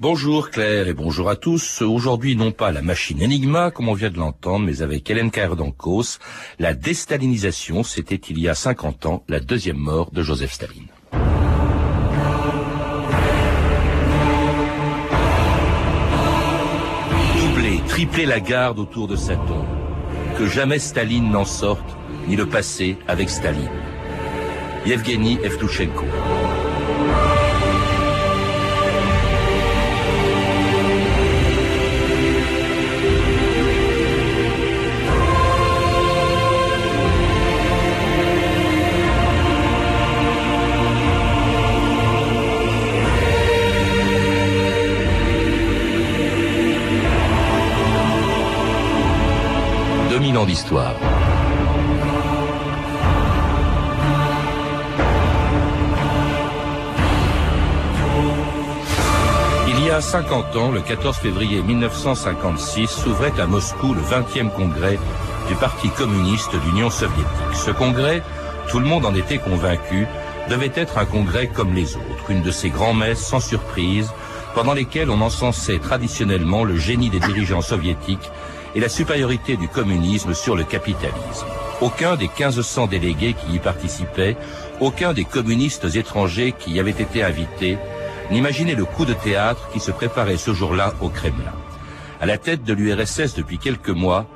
[0.00, 1.82] Bonjour Claire et bonjour à tous.
[1.82, 6.18] Aujourd'hui, non pas la machine Enigma, comme on vient de l'entendre, mais avec Hélène Dancos,
[6.58, 10.86] la déstalinisation, c'était il y a 50 ans, la deuxième mort de Joseph Staline.
[17.36, 19.66] Doubler, tripler la garde autour de sa tombe.
[20.38, 21.94] Que jamais Staline n'en sorte,
[22.26, 23.68] ni le passé avec Staline.
[24.86, 26.06] Yevgeny Evtushenko.
[50.10, 50.94] 2000 ans d'histoire.
[59.68, 64.98] Il y a 50 ans, le 14 février 1956, s'ouvrait à Moscou le 20e congrès
[65.46, 67.26] du Parti communiste d'Union soviétique.
[67.54, 68.24] Ce congrès,
[68.68, 70.08] tout le monde en était convaincu,
[70.48, 74.10] devait être un congrès comme les autres, une de ces grands-messes sans surprise,
[74.56, 78.32] pendant lesquelles on encensait traditionnellement le génie des dirigeants soviétiques
[78.74, 81.46] et la supériorité du communisme sur le capitalisme.
[81.80, 84.36] Aucun des 1500 délégués qui y participaient,
[84.80, 87.78] aucun des communistes étrangers qui y avaient été invités,
[88.30, 91.52] n'imaginait le coup de théâtre qui se préparait ce jour-là au Kremlin.
[92.20, 94.26] À la tête de l'URSS depuis quelques mois,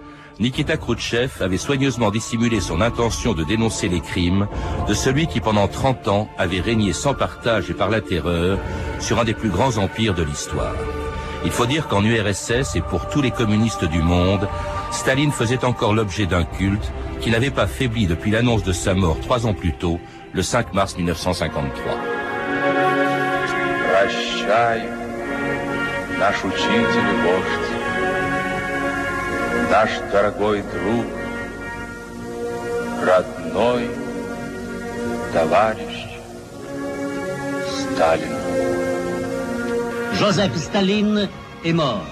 [0.40, 4.48] Nikita Khrouchtchev avait soigneusement dissimulé son intention de dénoncer les crimes
[4.88, 8.58] de celui qui pendant 30 ans avait régné sans partage et par la terreur
[8.98, 10.74] sur un des plus grands empires de l'histoire.
[11.44, 14.48] Il faut dire qu'en URSS et pour tous les communistes du monde,
[14.90, 19.18] Staline faisait encore l'objet d'un culte qui n'avait pas faibli depuis l'annonce de sa mort
[19.20, 20.00] trois ans plus tôt,
[20.32, 21.92] le 5 mars 1953.
[40.18, 41.28] Joseph Staline
[41.64, 42.06] est mort.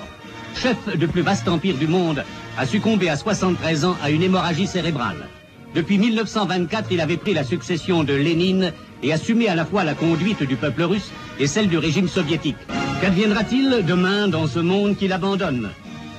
[0.56, 2.24] Chef du plus vaste empire du monde,
[2.58, 5.28] a succombé à 73 ans à une hémorragie cérébrale.
[5.74, 9.94] Depuis 1924, il avait pris la succession de Lénine et assumé à la fois la
[9.94, 12.56] conduite du peuple russe et celle du régime soviétique.
[13.00, 15.70] Qu'adviendra-t-il demain dans ce monde qu'il abandonne?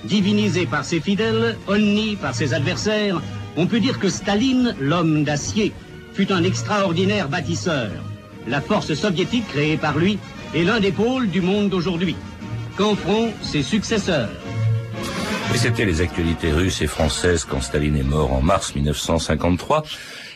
[0.06, 3.22] Divinisé par ses fidèles, honni par ses adversaires,
[3.56, 5.72] on peut dire que Staline, l'homme d'acier,
[6.14, 7.92] fut un extraordinaire bâtisseur.
[8.48, 10.18] La force soviétique créée par lui
[10.54, 12.16] est l'un des pôles du monde d'aujourd'hui.
[12.78, 14.30] Qu'en feront ses successeurs?
[15.54, 19.84] Et c'était les actualités russes et françaises quand Staline est mort en mars 1953.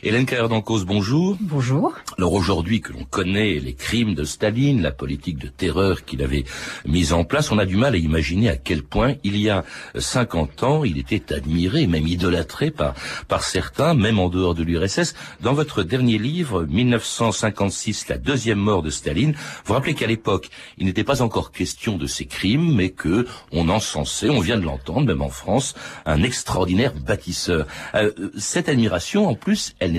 [0.08, 1.36] Hélène Carrère d'Encause, bonjour.
[1.42, 1.94] Bonjour.
[2.18, 6.46] Alors aujourd'hui que l'on connaît les crimes de Staline, la politique de terreur qu'il avait
[6.86, 9.66] mise en place, on a du mal à imaginer à quel point il y a
[9.98, 12.94] 50 ans, il était admiré, même idolâtré par,
[13.28, 15.14] par certains, même en dehors de l'URSS.
[15.42, 19.36] Dans votre dernier livre, 1956, la deuxième mort de Staline,
[19.66, 23.68] vous rappelez qu'à l'époque, il n'était pas encore question de ces crimes, mais que on
[23.68, 25.76] encensait, on vient de l'entendre, même en France,
[26.06, 27.68] un extraordinaire bâtisseur.
[27.94, 29.97] Euh, cette admiration, en plus, elle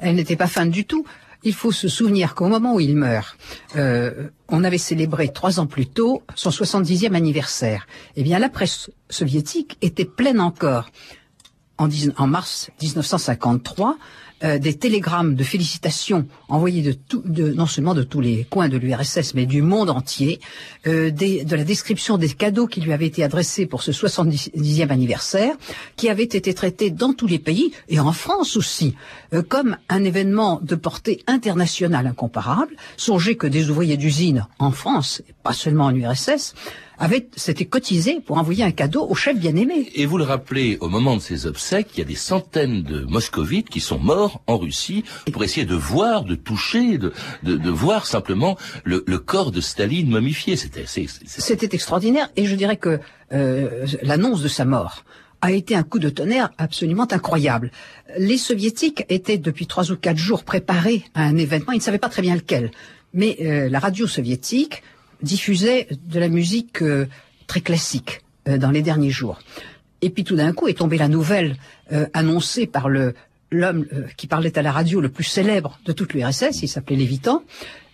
[0.00, 1.04] Elle n'était pas feinte du tout.
[1.42, 3.36] Il faut se souvenir qu'au moment où il meurt,
[3.76, 7.86] euh, on avait célébré trois ans plus tôt son 70e anniversaire.
[8.16, 10.88] Eh bien, la presse soviétique était pleine encore.
[11.76, 13.98] En, en mars 1953,
[14.42, 18.68] euh, des télégrammes de félicitations envoyés de, tout, de non seulement de tous les coins
[18.68, 20.40] de l'URSS, mais du monde entier,
[20.86, 24.88] euh, des, de la description des cadeaux qui lui avaient été adressés pour ce 70e
[24.90, 25.54] anniversaire,
[25.96, 28.94] qui avaient été traités dans tous les pays, et en France aussi,
[29.32, 32.76] euh, comme un événement de portée internationale incomparable.
[32.96, 36.54] Songez que des ouvriers d'usine en France, pas seulement en URSS,
[36.98, 39.90] avait s'était cotisé pour envoyer un cadeau au chef bien-aimé.
[39.94, 43.00] Et vous le rappelez, au moment de ces obsèques, il y a des centaines de
[43.04, 47.12] moscovites qui sont morts en Russie pour essayer de voir, de toucher, de,
[47.42, 50.56] de, voir simplement le, le, corps de Staline momifié.
[50.56, 53.00] C'était extraordinaire et je dirais que
[53.32, 55.04] euh, l'annonce de sa mort
[55.40, 57.70] a été un coup de tonnerre absolument incroyable.
[58.18, 61.98] Les soviétiques étaient depuis trois ou quatre jours préparés à un événement, ils ne savaient
[61.98, 62.70] pas très bien lequel.
[63.12, 64.82] Mais euh, la radio soviétique
[65.22, 67.06] diffusait de la musique euh,
[67.46, 69.38] très classique dans les derniers jours.
[70.02, 71.56] Et puis tout d'un coup est tombée la nouvelle
[72.12, 73.14] annoncée par le
[73.54, 73.86] l'homme
[74.16, 77.42] qui parlait à la radio le plus célèbre de toute l'URSS, il s'appelait Lévitan,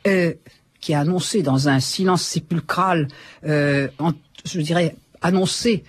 [0.05, 3.09] qui a annoncé dans un silence sépulcral,
[3.47, 4.13] en,
[4.45, 5.85] je dirais, annoncé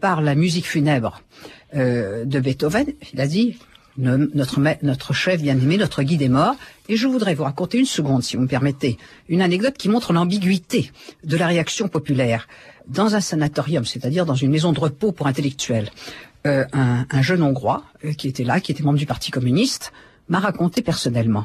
[0.00, 1.22] par la musique funèbre
[1.74, 3.56] de Beethoven, il a dit
[3.98, 6.54] notre chef bien-aimé, notre guide est mort.
[6.88, 8.98] Et je voudrais vous raconter une seconde, si vous me permettez,
[9.28, 10.92] une anecdote qui montre l'ambiguïté
[11.24, 12.46] de la réaction populaire.
[12.86, 15.90] Dans un sanatorium, c'est-à-dire dans une maison de repos pour intellectuels,
[16.46, 19.92] euh, un, un, jeune Hongrois euh, qui était là, qui était membre du Parti communiste,
[20.28, 21.44] m'a raconté personnellement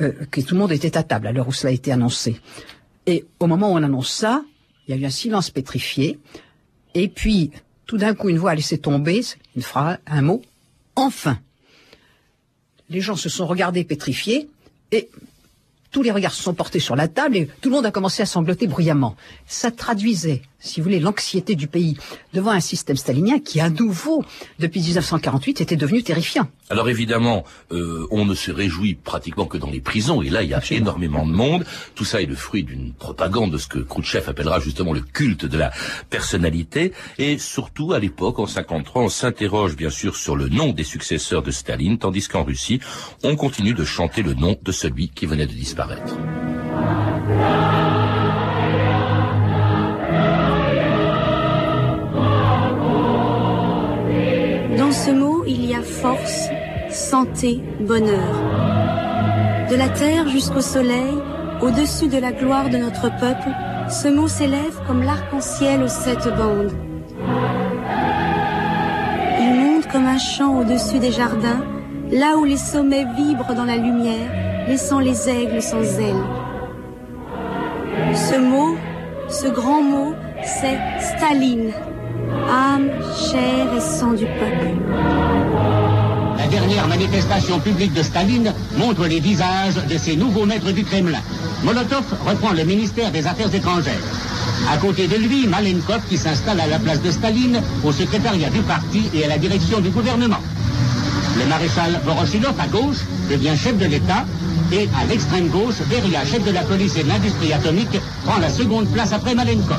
[0.00, 2.40] euh, que tout le monde était à table à l'heure où cela a été annoncé.
[3.06, 4.44] Et au moment où on annonce ça,
[4.86, 6.18] il y a eu un silence pétrifié.
[6.94, 7.50] Et puis,
[7.86, 9.22] tout d'un coup, une voix a laissé tomber
[9.56, 10.42] une phrase, un mot,
[10.96, 11.38] enfin
[12.90, 14.50] les gens se sont regardés pétrifiés
[14.90, 15.08] et
[15.90, 18.22] tous les regards se sont portés sur la table et tout le monde a commencé
[18.22, 19.16] à sangloter bruyamment.
[19.46, 21.96] Ça traduisait si vous voulez, l'anxiété du pays
[22.32, 24.24] devant un système stalinien qui, à nouveau,
[24.58, 26.48] depuis 1948, était devenu terrifiant.
[26.68, 30.50] Alors évidemment, euh, on ne se réjouit pratiquement que dans les prisons, et là, il
[30.50, 31.64] y a énormément de monde.
[31.94, 35.46] Tout ça est le fruit d'une propagande de ce que Khrouchtchev appellera justement le culte
[35.46, 35.72] de la
[36.10, 36.92] personnalité.
[37.18, 41.42] Et surtout, à l'époque, en 53, on s'interroge bien sûr sur le nom des successeurs
[41.42, 42.80] de Staline, tandis qu'en Russie,
[43.24, 46.16] on continue de chanter le nom de celui qui venait de disparaître.
[55.50, 56.48] Il y a force,
[56.90, 58.34] santé, bonheur.
[59.68, 61.18] De la terre jusqu'au soleil,
[61.60, 63.50] au-dessus de la gloire de notre peuple,
[63.88, 66.72] ce mot s'élève comme l'arc-en-ciel aux sept bandes.
[69.40, 71.64] Il monte comme un chant au-dessus des jardins,
[72.12, 74.30] là où les sommets vibrent dans la lumière,
[74.68, 76.26] laissant les aigles sans ailes.
[78.14, 78.76] Ce mot,
[79.28, 80.14] ce grand mot,
[80.44, 81.72] c'est Staline
[82.50, 82.90] âme,
[83.30, 84.74] chair et sang du peuple.
[86.36, 91.20] La dernière manifestation publique de Staline montre les visages de ces nouveaux maîtres du Kremlin.
[91.62, 94.02] Molotov reprend le ministère des Affaires étrangères.
[94.70, 98.60] À côté de lui, Malenkov qui s'installe à la place de Staline, au secrétariat du
[98.60, 100.40] parti et à la direction du gouvernement.
[101.38, 104.24] Le maréchal Voroshilov à gauche devient chef de l'État
[104.72, 108.50] et à l'extrême gauche, Beria, chef de la police et de l'industrie atomique, prend la
[108.50, 109.78] seconde place après Malenkov.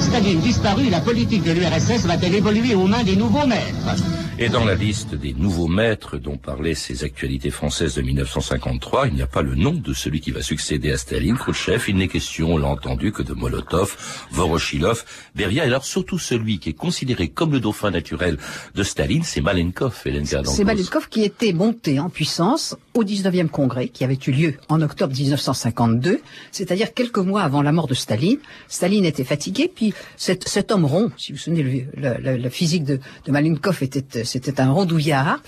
[0.00, 3.96] Staline disparu, la politique de l'URSS va-t-elle évoluer aux mains des nouveaux maîtres?
[4.38, 9.14] Et dans la liste des nouveaux maîtres dont parlaient ces actualités françaises de 1953, il
[9.14, 11.84] n'y a pas le nom de celui qui va succéder à Staline, Khrouchtchev.
[11.88, 13.98] Il n'est question, on l'a entendu, que de Molotov,
[14.30, 15.04] Voroshilov,
[15.36, 15.64] Beria.
[15.64, 18.38] Et alors surtout celui qui est considéré comme le dauphin naturel
[18.74, 23.88] de Staline, c'est Malenkov, Hélène C'est Malenkov qui était monté en puissance au 19e congrès,
[23.88, 26.20] qui avait eu lieu en octobre 1952,
[26.52, 28.38] c'est-à-dire quelques mois avant la mort de Staline.
[28.68, 33.00] Staline était fatigué, puis cet, cet homme rond, si vous souvenez, le, le, physique de,
[33.26, 35.42] de était, c'était un rondouillard,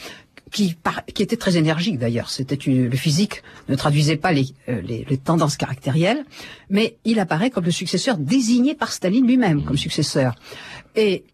[0.50, 0.76] qui,
[1.14, 2.30] qui, était très énergique d'ailleurs.
[2.30, 6.24] C'était le physique ne traduisait pas les, euh, les, les, tendances caractérielles,
[6.68, 10.34] mais il apparaît comme le successeur désigné par Staline lui-même comme successeur.
[10.94, 11.24] Et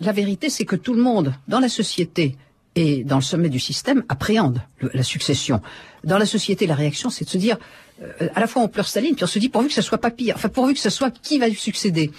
[0.00, 2.36] la vérité, c'est que tout le monde dans la société
[2.78, 4.60] et dans le sommet du système appréhende
[4.94, 5.60] la succession.
[6.04, 7.56] Dans la société, la réaction, c'est de se dire,
[8.00, 9.98] euh, à la fois on pleure Staline, puis on se dit pourvu que ce soit
[9.98, 12.12] pas pire, enfin pourvu que ce soit qui va lui succéder?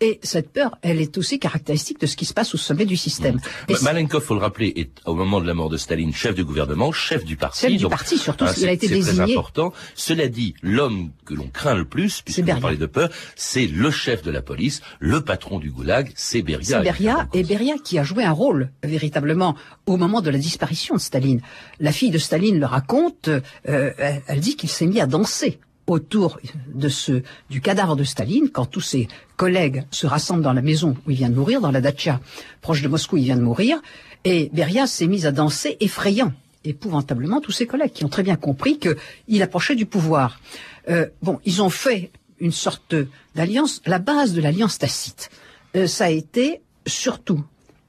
[0.00, 2.96] Et cette peur, elle est aussi caractéristique de ce qui se passe au sommet du
[2.96, 3.36] système.
[3.68, 3.74] Mmh.
[3.82, 6.90] Malenkov, faut le rappeler, est au moment de la mort de Staline chef du gouvernement,
[6.92, 7.60] chef du parti.
[7.60, 9.04] Chef du parti, surtout, il a été désigné.
[9.04, 9.72] C'est très important.
[9.94, 13.90] Cela dit, l'homme que l'on craint le plus, puisque vous parlez de peur, c'est le
[13.90, 16.78] chef de la police, le patron du goulag, c'est Beria.
[16.78, 19.56] C'est Beria, et Beria qui a joué un rôle, véritablement,
[19.86, 21.40] au moment de la disparition de Staline.
[21.80, 23.90] La fille de Staline le raconte, euh,
[24.26, 26.38] elle dit qu'il s'est mis à danser autour
[26.72, 30.96] de ce du cadavre de Staline, quand tous ses collègues se rassemblent dans la maison
[31.06, 32.20] où il vient de mourir, dans la dacha
[32.60, 33.80] proche de Moscou il vient de mourir,
[34.24, 36.32] et Beria s'est mise à danser, effrayant
[36.64, 40.40] épouvantablement tous ses collègues qui ont très bien compris qu'il approchait du pouvoir.
[40.88, 42.10] Euh, bon, ils ont fait
[42.40, 42.94] une sorte
[43.34, 45.30] d'alliance, la base de l'alliance tacite.
[45.76, 47.44] Euh, ça a été surtout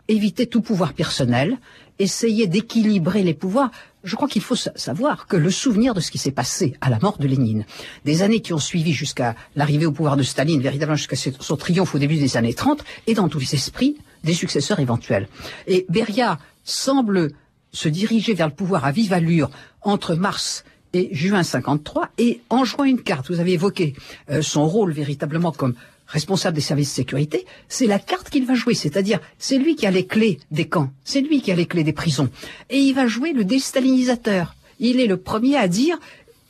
[0.08, 1.58] éviter tout pouvoir personnel,
[2.00, 3.72] essayer d'équilibrer les pouvoirs
[4.06, 7.00] je crois qu'il faut savoir que le souvenir de ce qui s'est passé à la
[7.00, 7.66] mort de Lénine,
[8.06, 11.96] des années qui ont suivi jusqu'à l'arrivée au pouvoir de Staline, véritablement jusqu'à son triomphe
[11.96, 15.28] au début des années 30, est dans tous les esprits des successeurs éventuels.
[15.68, 17.32] Et Beria semble
[17.72, 19.50] se diriger vers le pouvoir à vive allure
[19.82, 23.96] entre mars et juin 53 et en jouant une carte, vous avez évoqué
[24.30, 25.76] euh, son rôle véritablement comme
[26.08, 29.86] responsable des services de sécurité, c'est la carte qu'il va jouer, c'est-à-dire c'est lui qui
[29.86, 32.30] a les clés des camps, c'est lui qui a les clés des prisons,
[32.70, 34.56] et il va jouer le déstalinisateur.
[34.80, 35.98] Il est le premier à dire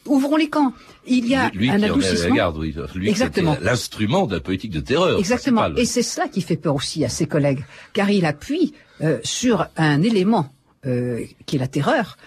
[0.08, 0.74] ouvrons les camps.
[1.08, 2.36] Il y a lui un adoucissement.
[2.36, 2.76] Garde, oui.
[2.96, 3.58] Lui, Exactement.
[3.62, 5.20] L'instrument de la politique de terreur.
[5.20, 5.68] Exactement.
[5.76, 9.68] Et c'est cela qui fait peur aussi à ses collègues, car il appuie euh, sur
[9.78, 10.50] un élément
[10.86, 12.18] euh, qui est la terreur,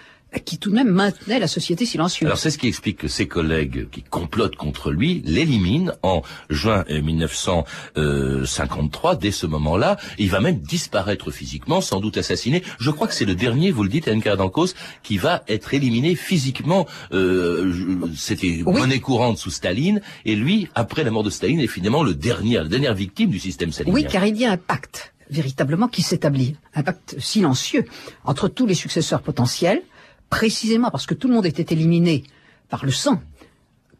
[0.45, 2.27] qui tout de même maintenait la société silencieuse.
[2.27, 6.85] Alors c'est ce qui explique que ses collègues qui complotent contre lui l'éliminent en juin
[6.87, 9.15] 1953.
[9.15, 12.61] Dès ce moment-là, il va même disparaître physiquement, sans doute assassiné.
[12.79, 16.13] Je crois que c'est le dernier, vous le dites, Anne Cardancos, qui va être éliminé
[16.15, 16.85] physiquement.
[17.11, 17.73] Euh,
[18.15, 18.79] C'était oui.
[18.79, 22.57] monnaie courante sous Staline, et lui, après la mort de Staline, est finalement le dernier,
[22.57, 23.95] la dernière victime du système stalinien.
[23.95, 27.85] Oui, car il y a un pacte véritablement qui s'établit, un pacte silencieux
[28.25, 29.81] entre tous les successeurs potentiels,
[30.29, 32.23] précisément parce que tout le monde était éliminé
[32.69, 33.21] par le sang,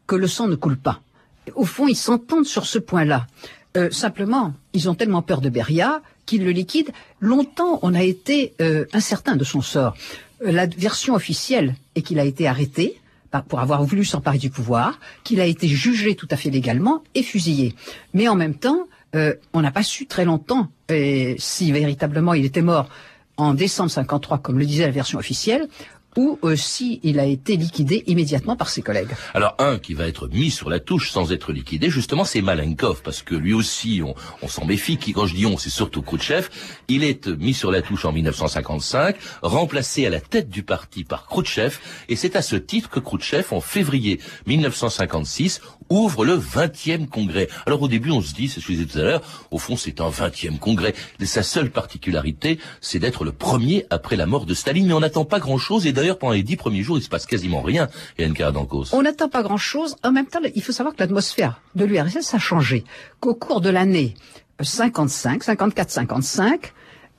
[0.06, 1.00] que le sang ne coule pas.
[1.54, 3.26] Au fond, ils s'entendent sur ce point-là.
[3.76, 6.92] Euh, simplement, ils ont tellement peur de Beria qu'ils le liquident.
[7.20, 9.94] Longtemps, on a été euh, incertain de son sort.
[10.44, 13.00] Euh, la version officielle est qu'il a été arrêté
[13.48, 17.22] pour avoir voulu s'emparer du pouvoir, qu'il a été jugé tout à fait légalement et
[17.22, 17.76] fusillé.
[18.12, 18.88] Mais en même temps,
[19.52, 20.68] on n'a pas su très longtemps
[21.38, 22.88] si véritablement il était mort
[23.36, 25.68] en décembre 53, comme le disait la version officielle,
[26.16, 29.10] ou aussi il a été liquidé immédiatement par ses collègues.
[29.34, 33.02] Alors un qui va être mis sur la touche sans être liquidé, justement, c'est Malenkov,
[33.02, 34.96] parce que lui aussi, on, on s'en méfie.
[34.96, 36.48] Qui, quand je dis on, c'est surtout Khrouchtchev.
[36.88, 41.26] Il est mis sur la touche en 1955, remplacé à la tête du parti par
[41.26, 47.48] Khrouchtchev, et c'est à ce titre que Khrouchtchev, en février 1956, ouvre le 20e congrès.
[47.66, 49.58] Alors au début, on se dit, c'est ce que je disais tout à l'heure, au
[49.58, 50.94] fond, c'est un 20e congrès.
[51.20, 55.00] Et sa seule particularité, c'est d'être le premier après la mort de Staline, mais on
[55.00, 55.86] n'attend pas grand-chose.
[55.86, 57.88] Et d'ailleurs, pendant les dix premiers jours, il se passe quasiment rien,
[58.18, 58.86] Hélène Cardancos.
[58.92, 59.96] On n'attend pas grand-chose.
[60.02, 62.84] En même temps, il faut savoir que l'atmosphère de l'URSS a changé.
[63.20, 64.14] Qu'au cours de l'année
[64.60, 66.72] 55, 54, 55,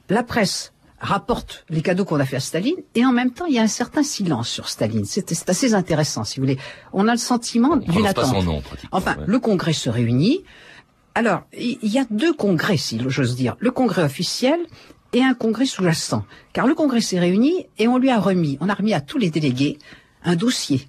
[0.09, 3.55] la presse rapporte les cadeaux qu'on a fait à Staline, et en même temps, il
[3.55, 5.05] y a un certain silence sur Staline.
[5.05, 6.59] C'est assez intéressant, si vous voulez.
[6.93, 8.25] On a le sentiment d'une attente.
[8.25, 8.61] Son nom,
[8.91, 9.23] enfin, ouais.
[9.25, 10.43] le Congrès se réunit.
[11.15, 13.57] Alors, il y a deux congrès, si j'ose dire.
[13.59, 14.59] Le Congrès officiel
[15.13, 16.23] et un congrès sous-jacent.
[16.53, 19.17] Car le congrès s'est réuni et on lui a remis, on a remis à tous
[19.17, 19.77] les délégués
[20.23, 20.87] un dossier,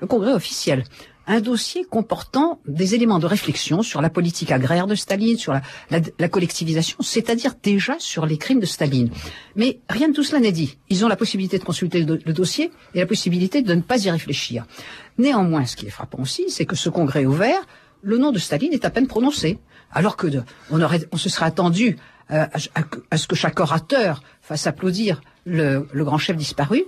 [0.00, 0.84] le congrès officiel,
[1.26, 5.52] un dossier comportant des éléments de réflexion sur la politique agraire de Staline, sur
[5.90, 9.10] la, collectivisation, c'est-à-dire déjà sur les crimes de Staline.
[9.56, 10.78] Mais rien de tout cela n'est dit.
[10.88, 14.10] Ils ont la possibilité de consulter le, dossier et la possibilité de ne pas y
[14.10, 14.66] réfléchir.
[15.18, 17.66] Néanmoins, ce qui est frappant aussi, c'est que ce congrès ouvert,
[18.02, 19.58] le nom de Staline est à peine prononcé.
[19.90, 20.26] Alors que
[20.70, 21.96] on se serait attendu
[22.28, 22.48] à,
[23.10, 26.84] à, ce que chaque orateur fasse applaudir le grand chef disparu,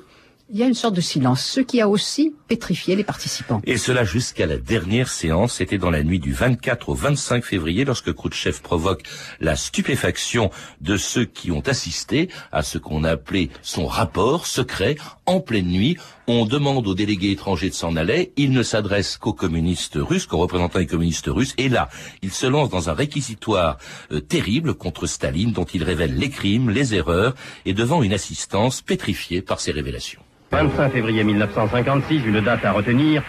[0.50, 3.60] il y a une sorte de silence, ce qui a aussi pétrifié les participants.
[3.64, 7.84] Et cela jusqu'à la dernière séance, c'était dans la nuit du 24 au 25 février,
[7.84, 9.02] lorsque Khrouchtchev provoque
[9.40, 10.50] la stupéfaction
[10.80, 15.68] de ceux qui ont assisté à ce qu'on a appelé son rapport secret, en pleine
[15.68, 15.98] nuit.
[16.26, 20.38] On demande aux délégués étrangers de s'en aller, il ne s'adresse qu'aux communistes russes, qu'aux
[20.38, 21.90] représentants des communistes russes, et là,
[22.22, 23.76] il se lance dans un réquisitoire
[24.12, 27.34] euh, terrible contre Staline, dont il révèle les crimes, les erreurs,
[27.66, 30.22] et devant une assistance pétrifiée par ses révélations.
[30.51, 33.23] 25 février 1956, une date à retenir.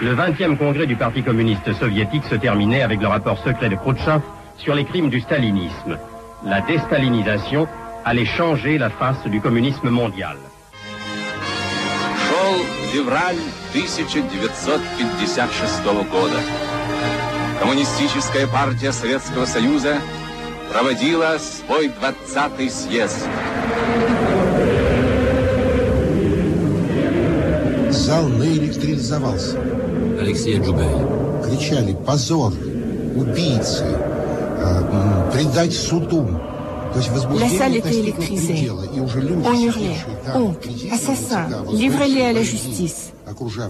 [0.00, 4.20] Le 20e congrès du Parti communiste soviétique se terminait avec le rapport secret de Khrouchtchev
[4.56, 5.98] sur les crimes du stalinisme.
[6.44, 7.66] La déstalinisation
[8.04, 10.36] allait changer la face du communisme mondial.
[12.28, 13.40] Шел февраль
[13.74, 16.40] 1956 года.
[17.60, 19.98] Коммунистическая партия Советского Союза
[20.70, 23.26] проводила свой 20-й съезд.
[28.09, 29.55] Зал наэлектризовался.
[30.19, 30.89] Алексей Джубей.
[31.45, 32.51] Кричали «Позор!
[33.15, 33.85] Убийцы!
[33.85, 36.25] Э, предать суду!»
[37.39, 38.67] La salle était électrisée.
[38.71, 39.95] On hurlait
[40.33, 43.11] honte, assassin, livrez-les à la justice.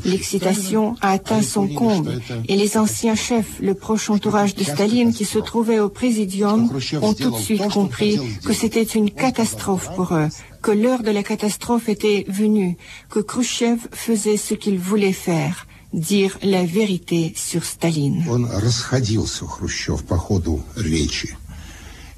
[0.05, 5.25] L'excitation a atteint son comble et les anciens chefs, le proche entourage de Staline qui
[5.25, 6.69] se trouvait au présidium,
[7.01, 10.29] ont tout de suite compris que c'était une catastrophe pour eux,
[10.61, 12.77] que l'heure de la catastrophe était venue,
[13.09, 18.23] que Khrushchev faisait ce qu'il voulait faire, dire la vérité sur Staline.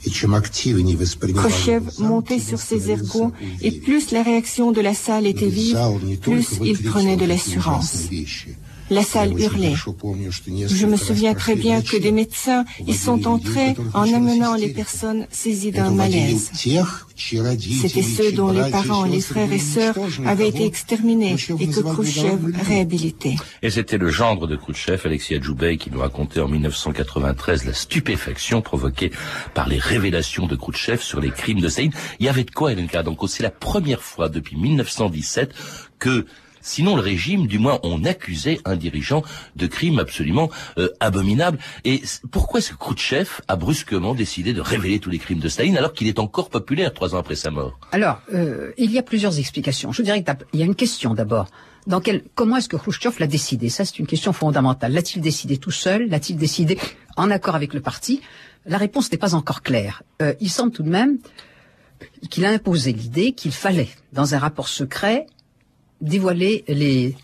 [0.04, 3.32] Khrushchev montait sur ses ergots
[3.62, 5.78] et plus la réaction de la salle était vive,
[6.22, 8.10] plus il prenait de l'assurance.
[8.92, 9.74] La salle hurlait.
[10.68, 15.28] Je me souviens très bien que des médecins y sont entrés en amenant les personnes
[15.32, 16.52] saisies d'un malaise.
[16.54, 19.96] C'était ceux dont les parents, les frères et sœurs
[20.26, 23.38] avaient été exterminés et que Khrouchtchev réhabilitait.
[23.62, 28.62] Et c'était le gendre de Khrouchtchev, Alexis Adjoubey, qui nous racontait en 1993 la stupéfaction
[28.62, 29.12] provoquée
[29.54, 31.94] par les révélations de Khrouchtchev sur les crimes de Staline.
[32.20, 35.54] Il y avait de quoi, Hélène Donc c'est la première fois depuis 1917
[35.98, 36.26] que
[36.62, 39.24] Sinon, le régime, du moins, on accusait un dirigeant
[39.56, 41.58] de crimes absolument euh, abominables.
[41.86, 42.02] Et
[42.32, 45.94] pourquoi est-ce que Khrouchtchev a brusquement décidé de révéler tous les crimes de Staline alors
[45.94, 47.80] qu'il est encore populaire trois ans après sa mort?
[47.92, 49.92] Alors, euh, il y a plusieurs explications.
[49.92, 51.48] Je dirais qu'il y a une question d'abord.
[51.88, 53.70] Dans quel, comment est-ce que Khrouchtchev l'a décidé?
[53.70, 54.94] Ça, c'est une question fondamentale.
[54.94, 56.08] L'a-t-il décidé tout seul?
[56.10, 56.78] L'a-t-il décidé
[57.18, 58.22] en accord avec le parti?
[58.66, 60.04] La réponse n'est pas encore claire.
[60.22, 61.18] Euh, il semble tout de même
[62.30, 65.26] qu'il a imposé l'idée qu'il fallait, dans un rapport secret,
[66.02, 67.16] dévoiler les,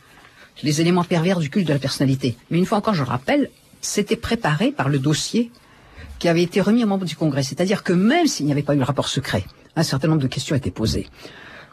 [0.63, 2.37] les éléments pervers du culte de la personnalité.
[2.49, 3.49] Mais une fois encore, je le rappelle,
[3.81, 5.51] c'était préparé par le dossier
[6.19, 7.43] qui avait été remis aux membres du Congrès.
[7.43, 10.27] C'est-à-dire que même s'il n'y avait pas eu le rapport secret, un certain nombre de
[10.27, 11.07] questions étaient posées.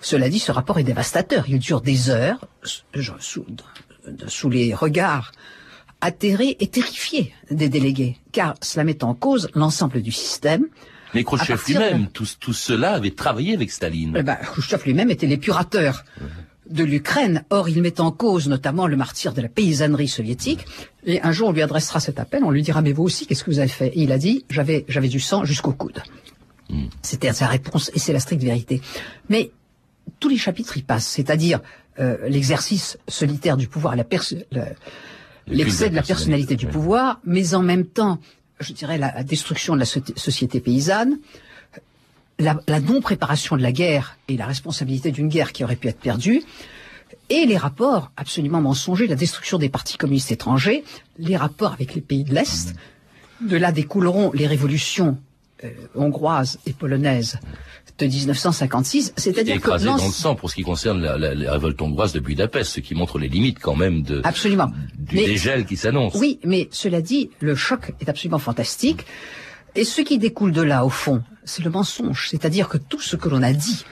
[0.01, 1.45] Cela dit, ce rapport est dévastateur.
[1.49, 3.47] Il dure des heures, sous,
[4.27, 5.33] sous les regards
[6.03, 10.67] atterrés et terrifiés des délégués, car cela met en cause l'ensemble du système,
[11.15, 14.15] mais Khrouchtchev lui-même, tout, tout, cela avait travaillé avec Staline.
[14.19, 16.05] Eh ben, Khrouchtchev lui-même était l'épurateur
[16.71, 17.45] de l'Ukraine.
[17.51, 20.67] Or, il met en cause notamment le martyr de la paysannerie soviétique.
[21.05, 23.45] Et un jour, on lui adressera cet appel, on lui dira, mais vous aussi, qu'est-ce
[23.45, 23.89] que vous avez fait?
[23.89, 26.03] Et il a dit, j'avais, j'avais du sang jusqu'au coude.
[26.71, 26.87] Hmm.
[27.03, 28.81] C'était sa réponse, et c'est la stricte vérité.
[29.29, 29.51] Mais
[30.21, 31.61] tous les chapitres y passent, c'est-à-dire
[32.01, 38.19] euh, l'exercice solitaire du pouvoir, l'excès de la personnalité du pouvoir, mais en même temps
[38.61, 41.19] je dirais, la, destruction de la société paysanne,
[42.39, 46.43] la, non-préparation de la guerre et la responsabilité d'une guerre qui aurait pu être perdue,
[47.31, 50.85] et les rapports absolument mensongers, la destruction des partis communistes étrangers,
[51.19, 52.75] les rapports avec les pays de l'Est.
[53.41, 55.19] De là découleront les révolutions
[55.65, 57.39] euh, hongroises et polonaises
[57.99, 61.81] de 1956, c'est-à-dire que écrasé dans le sang pour ce qui concerne la, la, révolte
[61.81, 65.77] hongroise de Budapest, ce qui montre les limites quand même de absolument du dégel qui
[65.77, 66.15] s'annonce.
[66.17, 69.07] Oui, mais cela dit, le choc est absolument fantastique.
[69.77, 72.29] Et ce qui découle de là, au fond, c'est le mensonge.
[72.31, 73.85] C'est-à-dire que tout ce que l'on a dit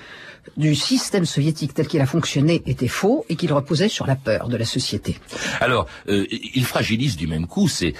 [0.56, 4.48] du système soviétique tel qu'il a fonctionné était faux et qu'il reposait sur la peur
[4.48, 5.16] de la société.
[5.60, 7.68] Alors, euh, il fragilise du même coup.
[7.68, 7.94] C'est,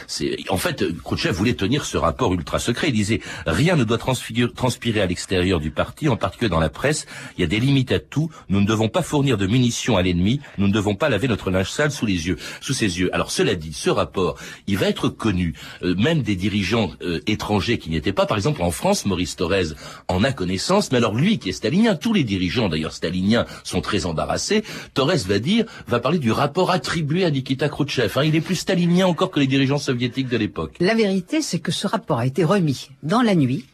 [0.49, 2.89] en fait, Khrouchtchev voulait tenir ce rapport ultra secret.
[2.89, 7.07] Il disait rien ne doit transpirer à l'extérieur du parti, en particulier dans la presse.
[7.37, 8.31] Il y a des limites à tout.
[8.49, 10.41] Nous ne devons pas fournir de munitions à l'ennemi.
[10.59, 13.15] Nous ne devons pas laver notre linge sale sous les yeux, sous ses yeux.
[13.15, 17.79] Alors, cela dit, ce rapport, il va être connu, euh, même des dirigeants euh, étrangers
[17.79, 18.27] qui n'y étaient pas.
[18.27, 19.75] Par exemple, en France, Maurice Thorez
[20.09, 20.93] en a connaissance.
[20.93, 25.25] Mais alors, lui, qui est stalinien, tous les dirigeants d'ailleurs staliniens sont très embarrassés, Torres
[25.27, 28.13] va dire, va parler du rapport attribué à Nikita Khrouchtchev.
[28.17, 28.25] Hein.
[28.25, 30.77] Il est plus stalinien encore que les dirigeants soviétiques de l'époque.
[30.81, 33.65] La vérité, c'est que ce rapport a été remis dans la nuit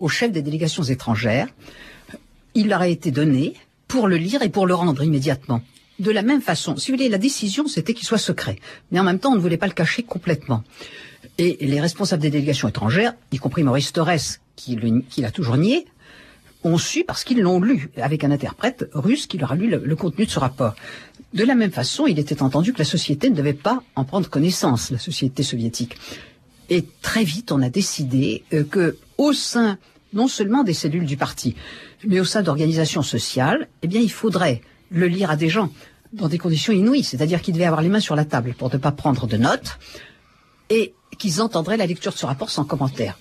[0.00, 1.48] au chef des délégations étrangères.
[2.54, 3.54] Il leur a été donné
[3.86, 5.62] pour le lire et pour le rendre immédiatement.
[5.98, 8.56] De la même façon, si vous voulez, la décision, c'était qu'il soit secret.
[8.90, 10.64] Mais en même temps, on ne voulait pas le cacher complètement.
[11.38, 14.78] Et les responsables des délégations étrangères, y compris Maurice Torres, qui
[15.18, 15.86] l'a toujours nié,
[16.64, 19.96] ont su parce qu'ils l'ont lu avec un interprète russe qui leur a lu le,
[19.96, 20.74] contenu de ce rapport.
[21.32, 24.28] De la même façon, il était entendu que la société ne devait pas en prendre
[24.28, 25.96] connaissance, la société soviétique.
[26.68, 29.78] Et très vite, on a décidé euh, que, au sein
[30.12, 31.54] non seulement des cellules du parti,
[32.04, 35.70] mais au sein d'organisations sociales, eh bien, il faudrait le lire à des gens
[36.12, 38.78] dans des conditions inouïes, c'est-à-dire qu'ils devaient avoir les mains sur la table pour ne
[38.78, 39.78] pas prendre de notes
[40.68, 43.18] et qu'ils entendraient la lecture de ce rapport sans commentaire.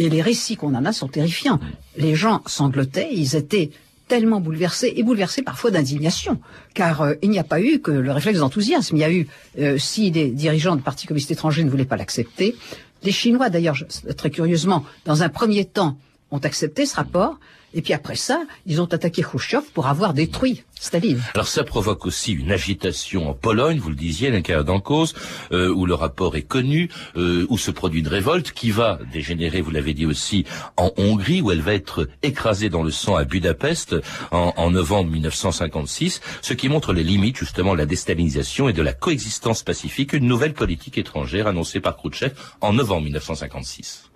[0.00, 1.60] Et les récits qu'on en a sont terrifiants.
[1.98, 3.70] Les gens sanglotaient, ils étaient
[4.08, 6.40] tellement bouleversés et bouleversés parfois d'indignation,
[6.72, 8.96] car euh, il n'y a pas eu que le réflexe d'enthousiasme.
[8.96, 11.98] Il y a eu, euh, si les dirigeants de partis communistes étrangers ne voulaient pas
[11.98, 12.56] l'accepter,
[13.02, 13.76] les Chinois d'ailleurs,
[14.16, 15.98] très curieusement, dans un premier temps,
[16.30, 17.38] ont accepté ce rapport,
[17.74, 21.22] et puis après ça, ils ont attaqué Khrushchev pour avoir détruit Staline.
[21.34, 25.14] Alors ça provoque aussi une agitation en Pologne, vous le disiez, l'incarnat en cause,
[25.52, 29.60] euh, où le rapport est connu, euh, où se produit une révolte qui va dégénérer,
[29.60, 30.46] vous l'avez dit aussi,
[30.78, 33.94] en Hongrie, où elle va être écrasée dans le sang à Budapest
[34.30, 38.82] en, en novembre 1956, ce qui montre les limites justement de la déstalinisation et de
[38.82, 44.10] la coexistence pacifique, une nouvelle politique étrangère annoncée par Khrouchtchev en novembre 1956.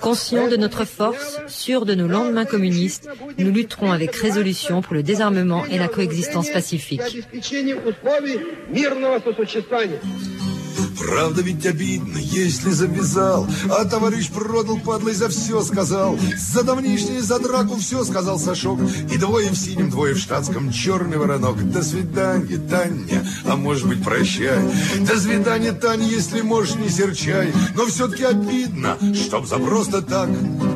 [0.00, 5.02] Conscients de notre force, sûrs de nos lendemains communistes, nous lutterons avec résolution pour le
[5.02, 7.02] désarmement et la coexistence pacifique.
[10.98, 16.18] Правда ведь обидно, если завязал, а товарищ продал, падлой за все сказал.
[16.38, 18.80] За давнишнее, за драку все сказал Сашок.
[19.12, 21.70] И двое в синем, двое в штатском, черный воронок.
[21.70, 24.62] До свидания, Таня, а может быть прощай.
[25.00, 27.52] До свидания, Таня, если можешь, не серчай.
[27.74, 30.28] Но все-таки обидно, чтоб за просто так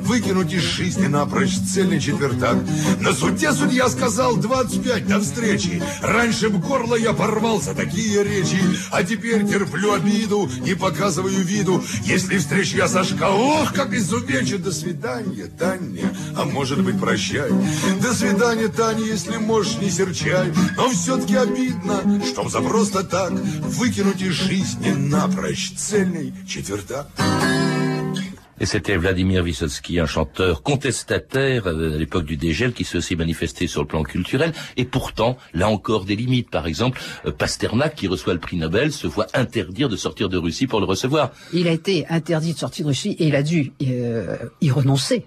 [0.04, 2.58] выкинуть из жизни напрочь цельный четвертак.
[3.00, 5.82] На суде судья сказал 25 до встречи.
[6.02, 8.58] Раньше в горло я порвался, такие речи.
[8.90, 11.82] А теперь терплю обиду и показываю виду.
[12.04, 14.62] Если встречу я Сашка, ох, как изувечен.
[14.62, 17.50] До свидания, Таня, а может быть прощай.
[18.00, 20.52] До свидания, Таня, если можешь, не серчай.
[20.76, 27.08] Но все-таки обидно, что за просто так выкинуть из жизни напрочь цельный четвертак.
[28.60, 33.16] Et c'était Vladimir Vysotsky, un chanteur contestataire euh, à l'époque du dégel, qui s'est aussi
[33.16, 34.52] manifesté sur le plan culturel.
[34.76, 36.50] Et pourtant, là encore, des limites.
[36.50, 40.38] Par exemple, euh, Pasternak, qui reçoit le prix Nobel, se voit interdire de sortir de
[40.38, 41.32] Russie pour le recevoir.
[41.52, 45.26] Il a été interdit de sortir de Russie et il a dû euh, y renoncer.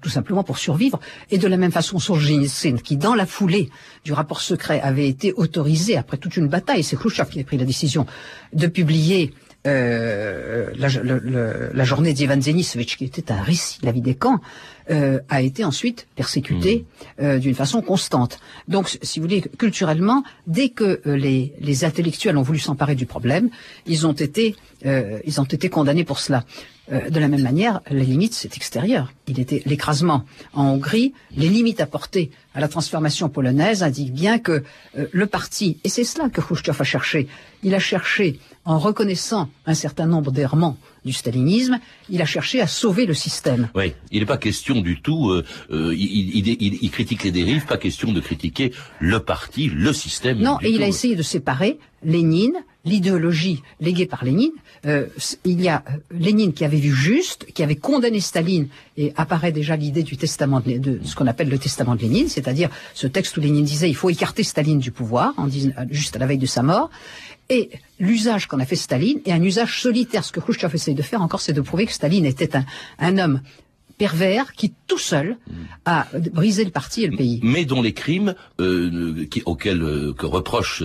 [0.00, 1.00] tout simplement pour survivre.
[1.30, 3.70] Et de la même façon, Solzhenitsyn, qui dans la foulée
[4.04, 7.58] du rapport secret avait été autorisé, après toute une bataille, c'est Khrushchev qui a pris
[7.58, 8.06] la décision
[8.52, 9.32] de publier
[9.64, 10.88] euh, la,
[11.72, 14.40] la, journée d'Ivan Denisovitch, qui était un récit, la vie des camps,
[14.90, 16.84] euh, a été ensuite persécuté
[17.20, 17.22] hmm.
[17.22, 18.40] euh, d'une façon constante.
[18.66, 23.50] Donc, si vous voulez, culturellement, dès que les, les, intellectuels ont voulu s'emparer du problème,
[23.86, 26.44] ils ont été, ils ont été condamnés pour cela.
[26.90, 29.12] de la même manière, les limites, c'est extérieur.
[29.28, 34.64] Il était l'écrasement en Hongrie, les limites apportées à la transformation polonaise indiquent bien que
[34.94, 37.28] le parti, et c'est cela que Khrushchev a cherché,
[37.62, 42.68] il a cherché en reconnaissant un certain nombre d'errements du stalinisme, il a cherché à
[42.68, 43.68] sauver le système.
[43.74, 48.12] Oui, il n'est pas question du tout, euh, euh, il, critique les dérives, pas question
[48.12, 50.38] de critiquer le parti, le système.
[50.38, 54.52] Non, et il a essayé de séparer Lénine, l'idéologie léguée par Lénine.
[54.86, 55.06] Euh,
[55.44, 59.76] il y a Lénine qui avait vu juste, qui avait condamné Staline, et apparaît déjà
[59.76, 63.36] l'idée du testament de, de, ce qu'on appelle le testament de Lénine, c'est-à-dire ce texte
[63.36, 65.48] où Lénine disait il faut écarter Staline du pouvoir, en
[65.90, 66.90] juste à la veille de sa mort.
[67.52, 67.68] Et
[68.00, 70.24] l'usage qu'en a fait Staline est un usage solitaire.
[70.24, 72.64] Ce que Khrushchev essaye de faire encore, c'est de prouver que Staline était un,
[72.98, 73.42] un homme
[74.02, 75.36] pervers qui tout seul
[75.84, 77.38] a brisé le parti et le pays.
[77.44, 80.82] Mais dont les crimes euh, qui, auxquels euh, que reproche,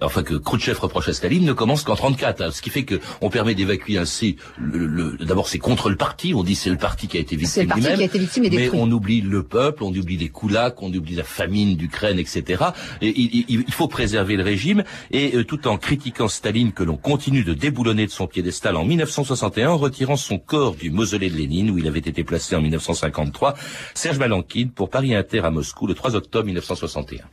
[0.00, 2.40] enfin que Khrouchtchev reproche à Staline ne commencent qu'en 34.
[2.40, 4.36] Hein, ce qui fait que on permet d'évacuer ainsi.
[4.58, 6.32] Le, le, D'abord, c'est contre le parti.
[6.34, 7.52] On dit c'est le parti qui a été victime.
[7.52, 10.16] C'est le parti qui a été victime et Mais on oublie le peuple, on oublie
[10.16, 12.64] les koulaks, on oublie la famine d'Ukraine, etc.
[13.02, 16.96] Et il, il, faut préserver le régime et euh, tout en critiquant Staline que l'on
[16.96, 21.36] continue de déboulonner de son piédestal en 1961 en retirant son corps du mausolée de
[21.36, 23.54] Lénine où il avait été placé en 1953.
[23.94, 27.24] Serge Valankine pour Paris Inter à Moscou le 3 octobre 1961.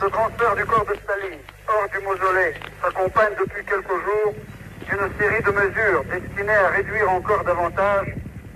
[0.00, 4.34] Ce transfert du corps de Staline hors du mausolée s'accompagne depuis quelques jours
[4.88, 8.08] d'une série de mesures destinées à réduire encore davantage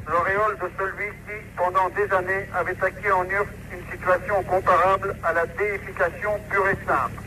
[0.08, 5.32] l'auréole de celui qui, pendant des années, avait acquis en URSS une situation comparable à
[5.32, 7.22] la déification pure et simple.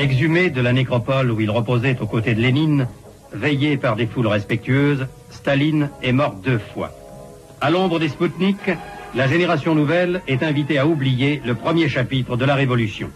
[0.00, 2.86] Exhumé de la nécropole où il reposait aux côtés de Lénine,
[3.32, 5.06] veillé par des foules respectueuses,
[5.38, 6.90] Staline est mort deux fois.
[7.60, 8.70] À l'ombre des Spoutniks,
[9.14, 13.08] la génération nouvelle est invitée à oublier le premier chapitre de la Révolution.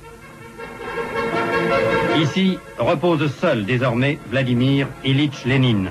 [2.20, 5.90] Ici repose seul désormais Vladimir Ilitch Lénine.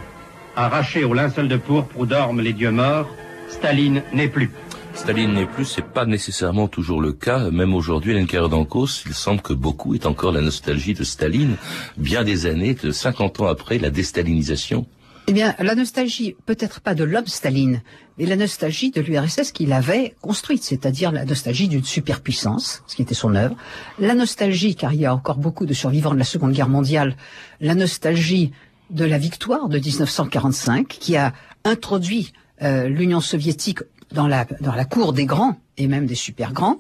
[0.56, 3.10] Arraché au linceul de pourpre où dorment les dieux morts,
[3.50, 4.52] Staline n'est plus.
[4.94, 7.52] Staline n'est plus, c'est pas nécessairement toujours le cas.
[7.52, 8.16] Même aujourd'hui,
[8.50, 11.58] d'Ancos, il semble que beaucoup est encore la nostalgie de Staline,
[11.98, 14.86] bien des années, de 50 ans après la déstalinisation.
[15.28, 17.82] Eh bien, la nostalgie, peut-être pas de l'homme Staline,
[18.18, 23.02] mais la nostalgie de l'URSS qu'il avait construite, c'est-à-dire la nostalgie d'une superpuissance, ce qui
[23.02, 23.56] était son œuvre,
[24.00, 27.16] la nostalgie, car il y a encore beaucoup de survivants de la Seconde Guerre mondiale,
[27.60, 28.52] la nostalgie
[28.90, 33.80] de la victoire de 1945, qui a introduit euh, l'Union soviétique
[34.12, 36.80] dans la, dans la cour des grands, et même des super grands,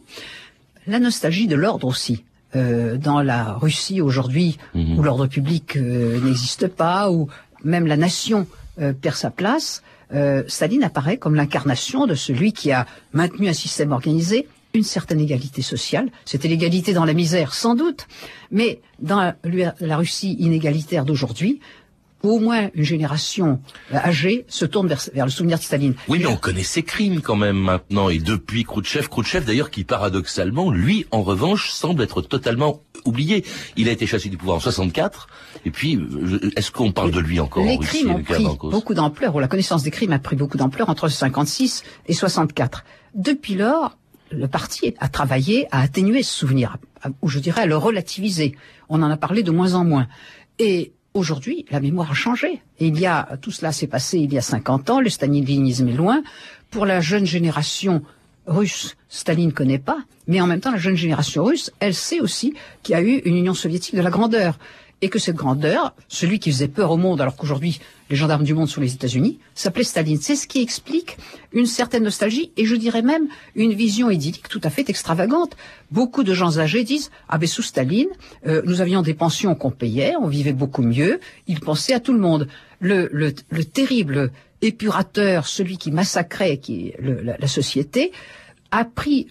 [0.87, 2.25] la nostalgie de l'ordre aussi.
[2.53, 4.99] Euh, dans la Russie aujourd'hui, mhm.
[4.99, 7.29] où l'ordre public euh, n'existe pas, où
[7.63, 8.47] même la nation
[8.79, 13.53] euh, perd sa place, euh, Staline apparaît comme l'incarnation de celui qui a maintenu un
[13.53, 16.09] système organisé, une certaine égalité sociale.
[16.25, 18.07] C'était l'égalité dans la misère, sans doute,
[18.51, 21.59] mais dans la Russie inégalitaire d'aujourd'hui,
[22.23, 23.59] au moins une génération
[23.93, 25.95] euh, âgée se tourne vers, le souvenir de Staline.
[26.07, 29.83] Oui, mais on connaît ses crimes quand même maintenant, et depuis Khrouchtchev, Khrouchtchev d'ailleurs qui
[29.83, 33.45] paradoxalement, lui en revanche, semble être totalement oublié.
[33.77, 35.27] Il a été chassé du pouvoir en 64,
[35.65, 35.99] et puis
[36.55, 39.39] est-ce qu'on parle de lui encore Les en Russie, crimes ont pris beaucoup d'ampleur, ou
[39.39, 42.83] la connaissance des crimes a pris beaucoup d'ampleur entre 56 et 64.
[43.13, 43.97] Depuis lors,
[44.31, 46.77] le parti a travaillé à atténuer ce souvenir,
[47.21, 48.55] ou je dirais à le relativiser.
[48.89, 50.07] On en a parlé de moins en moins.
[50.59, 52.61] Et Aujourd'hui, la mémoire a changé.
[52.79, 55.89] Et il y a, tout cela s'est passé il y a 50 ans, le stalinisme
[55.89, 56.23] est loin.
[56.69, 58.01] Pour la jeune génération,
[58.47, 62.53] russe, Staline connaît pas, mais en même temps, la jeune génération russe, elle sait aussi
[62.83, 64.57] qu'il y a eu une Union soviétique de la grandeur.
[65.03, 67.79] Et que cette grandeur, celui qui faisait peur au monde, alors qu'aujourd'hui
[68.11, 70.19] les gendarmes du monde sont les États-Unis, s'appelait Staline.
[70.21, 71.17] C'est ce qui explique
[71.53, 75.57] une certaine nostalgie et je dirais même une vision idyllique tout à fait extravagante.
[75.89, 78.09] Beaucoup de gens âgés disent ah ben sous Staline,
[78.45, 81.19] euh, nous avions des pensions qu'on payait, on vivait beaucoup mieux.
[81.47, 82.47] Ils pensaient à tout le monde.
[82.79, 86.59] Le, le, le terrible épurateur, celui qui massacrait
[86.99, 88.11] la société,
[88.71, 89.27] a pris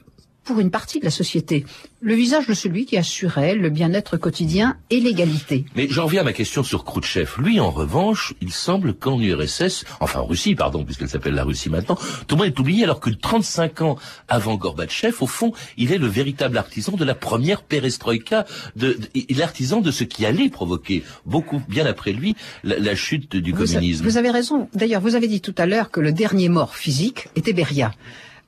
[0.51, 1.65] pour une partie de la société,
[2.01, 5.65] le visage de celui qui assurait le bien-être quotidien et l'égalité.
[5.77, 7.31] Mais j'en reviens à ma question sur Khrouchtchev.
[7.39, 11.71] Lui, en revanche, il semble qu'en URSS, enfin en Russie, pardon, puisqu'elle s'appelle la Russie
[11.71, 15.93] maintenant, tout le monde est oublié alors que 35 ans avant Gorbatchev, au fond, il
[15.93, 20.49] est le véritable artisan de la première perestroïka, de, de l'artisan de ce qui allait
[20.49, 22.35] provoquer, beaucoup bien après lui,
[22.65, 24.03] la, chute du communisme.
[24.03, 24.69] vous avez raison.
[24.75, 27.93] D'ailleurs, vous avez dit tout à l'heure que le dernier mort physique était Beria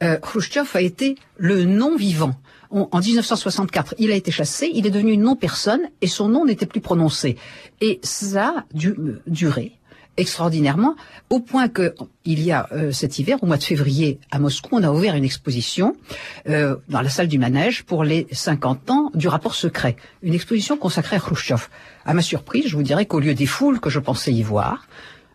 [0.03, 2.35] euh, Khrushchev a été le non-vivant.
[2.71, 6.65] En 1964, il a été chassé, il est devenu une non-personne et son nom n'était
[6.65, 7.37] plus prononcé.
[7.83, 8.65] Et ça a
[9.27, 9.73] duré
[10.17, 10.95] extraordinairement,
[11.31, 14.69] au point que il y a euh, cet hiver, au mois de février, à Moscou,
[14.73, 15.97] on a ouvert une exposition
[16.49, 19.97] euh, dans la salle du manège pour les 50 ans du rapport secret.
[20.23, 21.69] Une exposition consacrée à Khrushchev.
[22.05, 24.87] À ma surprise, je vous dirais qu'au lieu des foules que je pensais y voir,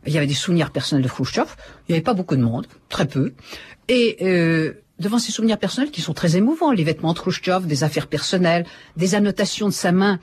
[0.08, 1.48] il y avait des souvenirs personnels de Khrushchev,
[1.88, 3.34] il n'y avait pas beaucoup de monde, très peu,
[3.88, 7.84] et euh, devant ces souvenirs personnels qui sont très émouvants, les vêtements de Khrushchev, des
[7.84, 8.66] affaires personnelles,
[8.96, 10.20] des annotations de sa main,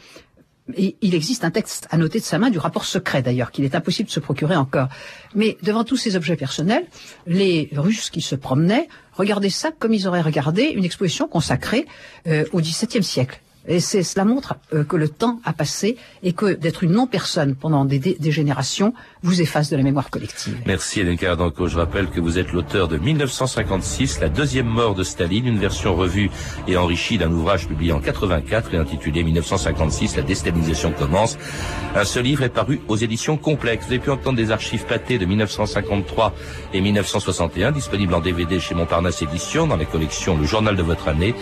[0.77, 4.09] il existe un texte annoté de sa main du rapport secret d'ailleurs, qu'il est impossible
[4.09, 4.89] de se procurer encore.
[5.35, 6.87] Mais devant tous ces objets personnels,
[7.27, 11.87] les Russes qui se promenaient regardaient ça comme ils auraient regardé une exposition consacrée
[12.27, 13.41] euh, au XVIIe siècle.
[13.67, 17.85] Et cela montre euh, que le temps a passé et que d'être une non-personne pendant
[17.85, 20.57] des, générations vous efface de la mémoire collective.
[20.67, 21.67] Merci Hélène Cardanco.
[21.67, 25.95] Je rappelle que vous êtes l'auteur de 1956, La deuxième mort de Staline, une version
[25.95, 26.31] revue
[26.69, 31.39] et enrichie d'un ouvrage publié en 84 et intitulé 1956, La déstalinisation commence.
[31.95, 33.87] Un seul livre est paru aux éditions complexes.
[33.87, 36.35] Vous avez pu entendre des archives pâtées de 1953
[36.75, 41.09] et 1961, disponibles en DVD chez Montparnasse Éditions dans les collections Le Journal de votre
[41.09, 41.35] année.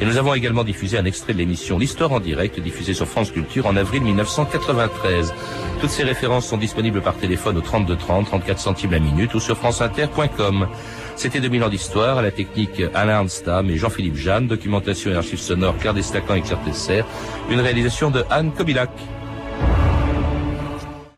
[0.00, 3.32] Et nous avons également diffusé un extrait de l'émission L'Histoire en direct diffusée sur France
[3.32, 5.34] Culture en avril 1993.
[5.80, 9.40] Toutes ces références sont disponibles par téléphone au 32 30, 34 centimes la minute ou
[9.40, 10.68] sur franceinter.com.
[11.16, 15.40] C'était 2000 ans d'histoire, à la technique Alain Arnstam et Jean-Philippe Jeanne, documentation et archives
[15.40, 17.02] sonores Claire Destacan et Claire Tesser,
[17.50, 18.90] une réalisation de Anne Kobilac.